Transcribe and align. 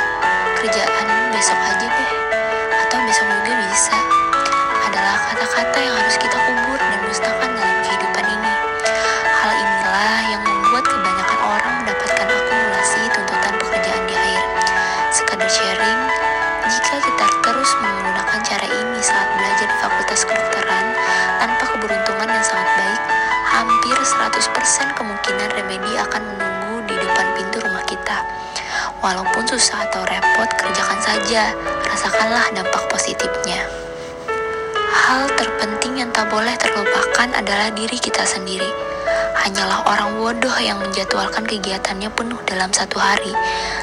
Kerjaan 0.55 1.07
besok 1.35 1.59
aja 1.67 1.83
deh. 1.83 2.11
Atau 2.87 3.03
besok 3.11 3.27
juga 3.27 3.59
bisa. 3.59 3.99
Adalah 4.87 5.19
kata-kata 5.19 5.79
yang 5.83 5.99
harus 5.99 6.15
kita 6.23 6.39
kubur 6.39 6.79
dan 6.79 7.03
musnahkan 7.03 7.51
dalam 7.59 7.79
kehidupan 7.83 8.23
ini. 8.23 8.53
Hal 9.35 9.51
inilah 9.51 10.19
yang 10.31 10.43
membuat 10.47 10.87
kebanyakan 10.87 11.39
orang 11.43 11.75
mendapatkan 11.83 12.27
akumulasi 12.39 13.03
tuntutan 13.19 13.55
pekerjaan 13.59 14.03
di 14.07 14.15
akhir. 14.15 14.45
Sekadar 15.11 15.51
sharing, 15.51 16.01
jika 16.71 16.95
kita 17.03 17.27
terus 17.51 17.71
menggunakan 17.83 18.39
cara 18.47 18.67
ini 18.71 19.01
saat 19.03 19.27
belajar 19.35 19.67
di 19.67 19.77
Fakultas 19.83 20.23
Kedokteran 20.23 20.87
tanpa 21.43 21.65
keberuntungan 21.67 22.31
yang 22.31 22.47
sangat 22.47 22.71
baik, 22.79 23.03
hampir 23.59 23.97
100% 23.99 24.95
kemungkinan 24.95 25.51
remedi 25.59 25.99
akan 25.99 26.23
menunggu 26.23 26.41
di 26.41 26.50
depan 27.21 27.37
pintu 27.37 27.61
rumah 27.61 27.85
kita. 27.85 28.17
Walaupun 29.05 29.45
susah 29.45 29.85
atau 29.93 30.01
repot, 30.09 30.49
kerjakan 30.57 31.01
saja. 31.05 31.53
Rasakanlah 31.85 32.49
dampak 32.57 32.89
positifnya. 32.89 33.61
Hal 34.89 35.29
terpenting 35.37 36.01
yang 36.01 36.11
tak 36.17 36.33
boleh 36.33 36.57
terlupakan 36.57 37.29
adalah 37.37 37.69
diri 37.77 38.01
kita 38.01 38.25
sendiri. 38.25 38.69
Hanyalah 39.37 39.85
orang 39.85 40.17
bodoh 40.17 40.57
yang 40.65 40.81
menjadwalkan 40.81 41.45
kegiatannya 41.45 42.09
penuh 42.13 42.41
dalam 42.49 42.73
satu 42.73 42.97
hari, 42.97 43.33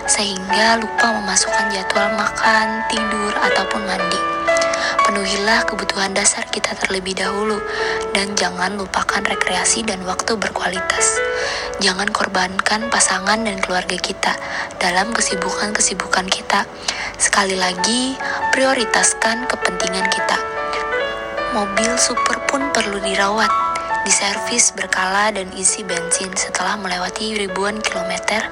sehingga 0.09 0.81
lupa 0.81 1.13
memasukkan 1.13 1.69
jadwal 1.69 2.09
makan, 2.17 2.81
tidur, 2.89 3.33
ataupun 3.37 3.81
mandi. 3.85 4.21
Penuhilah 5.07 5.63
kebutuhan 5.63 6.11
dasar 6.11 6.43
kita 6.51 6.75
terlebih 6.75 7.15
dahulu, 7.15 7.63
dan 8.11 8.35
jangan 8.35 8.75
lupakan 8.75 9.23
rekreasi 9.23 9.87
dan 9.87 10.03
waktu 10.03 10.35
berkualitas. 10.35 11.15
Jangan 11.79 12.11
korbankan 12.11 12.91
pasangan 12.91 13.39
dan 13.39 13.55
keluarga 13.63 13.95
kita 13.95 14.35
dalam 14.83 15.15
kesibukan-kesibukan 15.15 16.27
kita. 16.27 16.67
Sekali 17.15 17.55
lagi, 17.55 18.19
prioritaskan 18.51 19.47
kepentingan 19.47 20.11
kita. 20.11 20.37
Mobil 21.55 21.95
super 21.95 22.43
pun 22.43 22.67
perlu 22.75 22.99
dirawat, 22.99 23.49
diservis 24.03 24.75
berkala 24.75 25.31
dan 25.31 25.47
isi 25.55 25.87
bensin 25.87 26.35
setelah 26.35 26.75
melewati 26.75 27.39
ribuan 27.39 27.79
kilometer. 27.79 28.43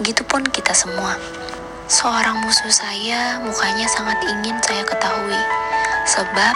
Begitupun 0.00 0.48
kita 0.48 0.72
semua. 0.72 1.20
Seorang 1.90 2.40
musuh 2.40 2.70
saya 2.70 3.42
mukanya 3.42 3.84
sangat 3.90 4.22
ingin 4.22 4.56
saya 4.62 4.86
ketahui, 4.86 5.42
sebab 6.08 6.54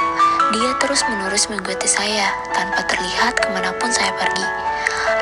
dia 0.54 0.70
terus-menerus 0.78 1.50
mengikuti 1.50 1.88
saya 1.90 2.30
tanpa 2.54 2.84
terlihat 2.86 3.34
ke 3.40 3.48
mana 3.50 3.74
pun 3.80 3.90
saya 3.90 4.12
pergi. 4.14 4.46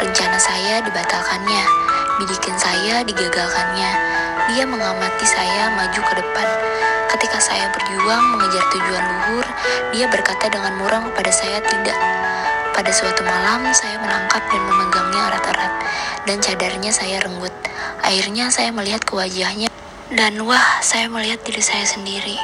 Rencana 0.03 0.37
saya 0.37 0.83
dibatalkannya, 0.83 1.65
bidikan 2.19 2.57
saya 2.59 3.07
digagalkannya. 3.07 3.91
Dia 4.51 4.67
mengamati 4.67 5.25
saya 5.25 5.71
maju 5.73 6.01
ke 6.03 6.15
depan. 6.19 6.49
Ketika 7.15 7.39
saya 7.39 7.71
berjuang 7.71 8.35
mengejar 8.35 8.65
tujuan 8.73 9.05
luhur, 9.05 9.47
dia 9.95 10.11
berkata 10.11 10.51
dengan 10.51 10.75
murang 10.81 11.07
kepada 11.13 11.31
saya 11.31 11.63
tidak. 11.63 11.99
Pada 12.73 12.89
suatu 12.89 13.21
malam, 13.23 13.69
saya 13.71 14.01
menangkap 14.01 14.43
dan 14.49 14.63
memegangnya 14.65 15.29
erat-erat, 15.29 15.73
dan 16.25 16.37
cadarnya 16.41 16.91
saya 16.91 17.21
renggut. 17.21 17.53
Akhirnya 18.01 18.49
saya 18.49 18.73
melihat 18.73 19.05
ke 19.05 19.13
wajahnya, 19.13 19.69
dan 20.09 20.41
wah, 20.49 20.81
saya 20.81 21.07
melihat 21.07 21.45
diri 21.45 21.61
saya 21.61 21.85
sendiri. 21.85 22.41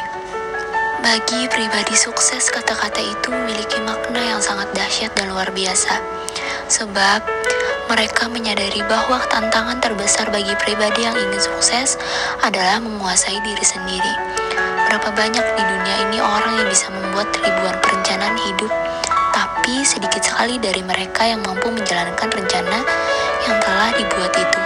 Bagi 0.98 1.46
pribadi 1.46 1.94
sukses, 1.94 2.50
kata-kata 2.50 2.98
itu 2.98 3.30
memiliki 3.30 3.78
makna 3.86 4.18
yang 4.18 4.42
sangat 4.42 4.66
dahsyat 4.74 5.14
dan 5.14 5.30
luar 5.30 5.46
biasa. 5.54 5.94
Sebab, 6.66 7.22
mereka 7.86 8.26
menyadari 8.26 8.82
bahwa 8.82 9.22
tantangan 9.30 9.78
terbesar 9.78 10.26
bagi 10.34 10.50
pribadi 10.58 11.06
yang 11.06 11.14
ingin 11.14 11.38
sukses 11.38 11.94
adalah 12.42 12.82
menguasai 12.82 13.38
diri 13.46 13.62
sendiri. 13.62 14.14
Berapa 14.90 15.14
banyak 15.14 15.46
di 15.54 15.62
dunia 15.62 15.96
ini 16.10 16.18
orang 16.18 16.66
yang 16.66 16.68
bisa 16.68 16.90
membuat 16.90 17.30
ribuan 17.46 17.78
perencanaan 17.78 18.34
hidup, 18.34 18.72
tapi 19.30 19.86
sedikit 19.86 20.26
sekali 20.26 20.58
dari 20.58 20.82
mereka 20.82 21.22
yang 21.22 21.46
mampu 21.46 21.70
menjalankan 21.70 22.26
rencana 22.26 22.78
yang 23.46 23.56
telah 23.62 23.94
dibuat 23.94 24.34
itu. 24.34 24.60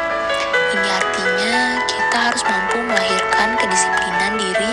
Ini 0.72 0.88
artinya 0.96 1.84
kita 1.84 2.16
harus 2.32 2.42
mampu 2.48 2.80
melahirkan 2.80 3.48
kedisiplinan 3.60 4.40
diri 4.40 4.72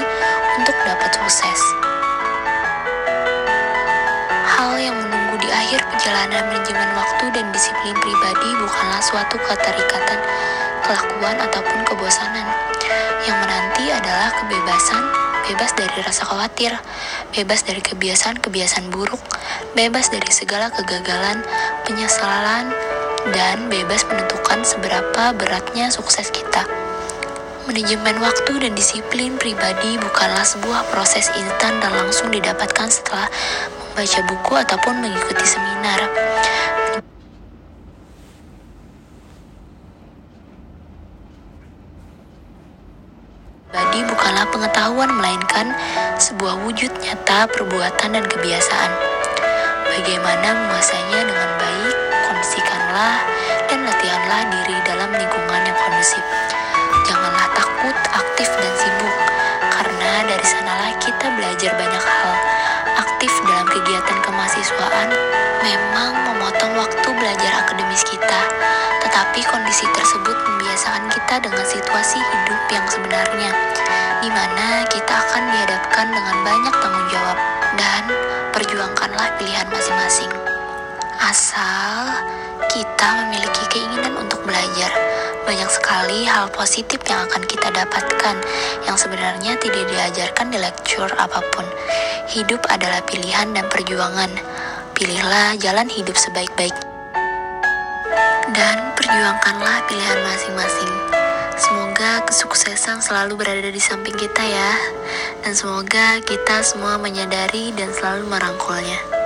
sukses. 1.14 1.62
Hal 4.50 4.76
yang 4.82 4.98
menunggu 4.98 5.38
di 5.42 5.50
akhir 5.50 5.86
perjalanan 5.94 6.50
manajemen 6.50 6.90
waktu 6.98 7.26
dan 7.34 7.46
disiplin 7.54 7.96
pribadi 7.98 8.50
bukanlah 8.58 9.02
suatu 9.02 9.38
keterikatan, 9.38 10.20
kelakuan, 10.86 11.38
ataupun 11.38 11.80
kebosanan. 11.86 12.48
Yang 13.28 13.38
menanti 13.46 13.86
adalah 13.94 14.30
kebebasan, 14.42 15.04
bebas 15.50 15.72
dari 15.78 15.98
rasa 16.02 16.24
khawatir, 16.26 16.74
bebas 17.36 17.62
dari 17.62 17.82
kebiasaan-kebiasaan 17.86 18.90
buruk, 18.90 19.22
bebas 19.78 20.10
dari 20.10 20.32
segala 20.34 20.74
kegagalan, 20.74 21.46
penyesalan, 21.86 22.74
dan 23.36 23.70
bebas 23.70 24.02
menentukan 24.10 24.66
seberapa 24.66 25.36
beratnya 25.38 25.94
sukses 25.94 26.34
kita. 26.34 26.89
Manajemen 27.68 28.24
waktu 28.24 28.54
dan 28.64 28.72
disiplin 28.78 29.36
pribadi 29.36 30.00
bukanlah 30.00 30.48
sebuah 30.48 30.88
proses 30.96 31.28
instan 31.36 31.76
dan 31.84 31.92
langsung 31.92 32.32
didapatkan 32.32 32.88
setelah 32.88 33.28
membaca 33.68 34.20
buku 34.32 34.54
ataupun 34.56 34.96
mengikuti 35.04 35.44
seminar. 35.44 36.00
Pribadi 43.68 44.00
bukanlah 44.08 44.46
pengetahuan 44.48 45.12
melainkan 45.20 45.76
sebuah 46.16 46.64
wujud 46.64 46.92
nyata 47.04 47.52
perbuatan 47.52 48.16
dan 48.16 48.24
kebiasaan. 48.24 48.92
Bagaimana 49.90 50.48
menguasainya 50.56 51.20
dengan 51.28 51.50
baik, 51.60 51.96
kondisikanlah 52.30 53.20
dan 53.68 53.84
latihanlah 53.84 54.42
diri 54.48 54.78
dalam 54.88 55.12
lingkungan 55.12 55.62
yang 55.68 55.76
kondusif. 55.76 56.24
Aktif, 57.90 58.50
dan 58.54 58.74
sibuk, 58.78 59.16
karena 59.74 60.12
dari 60.30 60.46
sanalah 60.46 60.94
kita 61.02 61.28
belajar 61.34 61.74
banyak 61.74 62.04
hal. 62.06 62.32
Aktif 63.00 63.32
dalam 63.44 63.66
kegiatan 63.66 64.20
kemahasiswaan 64.22 65.10
memang 65.66 66.12
memotong 66.30 66.78
waktu 66.78 67.10
belajar 67.18 67.52
akademis 67.66 68.06
kita, 68.06 68.42
tetapi 69.02 69.42
kondisi 69.50 69.90
tersebut 69.92 70.38
membiasakan 70.38 71.10
kita 71.10 71.36
dengan 71.42 71.66
situasi 71.66 72.22
hidup 72.22 72.62
yang 72.70 72.86
sebenarnya, 72.86 73.52
di 74.22 74.30
mana 74.30 74.86
kita 74.94 75.14
akan 75.18 75.44
dihadapkan 75.50 76.08
dengan 76.14 76.36
banyak 76.46 76.76
tanggung 76.78 77.08
jawab 77.10 77.38
dan 77.76 78.04
perjuangkanlah 78.54 79.34
pilihan 79.42 79.66
masing-masing. 79.74 80.32
Asal 81.20 82.22
kita 82.70 83.26
memiliki 83.26 83.49
banyak 85.50 85.66
sekali 85.74 86.30
hal 86.30 86.46
positif 86.54 87.02
yang 87.10 87.26
akan 87.26 87.42
kita 87.50 87.74
dapatkan 87.74 88.38
yang 88.86 88.94
sebenarnya 88.94 89.58
tidak 89.58 89.82
diajarkan 89.90 90.54
di 90.54 90.62
lecture 90.62 91.10
apa 91.18 91.42
pun. 91.50 91.66
Hidup 92.30 92.62
adalah 92.70 93.02
pilihan 93.10 93.50
dan 93.58 93.66
perjuangan. 93.66 94.30
Pilihlah 94.94 95.58
jalan 95.58 95.90
hidup 95.90 96.14
sebaik-baik 96.14 96.78
dan 98.54 98.94
perjuangkanlah 98.94 99.90
pilihan 99.90 100.22
masing-masing. 100.22 100.94
Semoga 101.58 102.22
kesuksesan 102.30 103.02
selalu 103.02 103.42
berada 103.42 103.74
di 103.74 103.82
samping 103.82 104.14
kita 104.14 104.46
ya. 104.46 104.72
Dan 105.42 105.58
semoga 105.58 106.22
kita 106.30 106.62
semua 106.62 107.02
menyadari 107.02 107.74
dan 107.74 107.90
selalu 107.90 108.30
merangkulnya. 108.30 109.19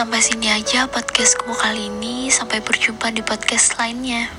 Sampai 0.00 0.24
sini 0.24 0.48
aja 0.48 0.88
podcastku 0.88 1.52
kali 1.60 1.92
ini. 1.92 2.32
Sampai 2.32 2.64
berjumpa 2.64 3.12
di 3.12 3.20
podcast 3.20 3.76
lainnya. 3.76 4.32